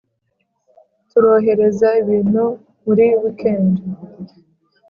turohereza 1.09 1.87
ibintu 2.01 2.43
muri 2.83 3.05
weekend 3.21 3.73